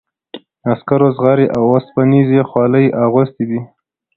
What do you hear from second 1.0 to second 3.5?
زغرې او اوسپنیزې خولۍ اغوستي